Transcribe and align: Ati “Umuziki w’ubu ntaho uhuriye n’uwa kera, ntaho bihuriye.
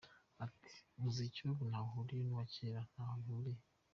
Ati 0.45 0.75
“Umuziki 0.97 1.39
w’ubu 1.45 1.63
ntaho 1.69 1.87
uhuriye 1.89 2.21
n’uwa 2.23 2.45
kera, 2.53 2.81
ntaho 2.93 3.15
bihuriye. 3.23 3.61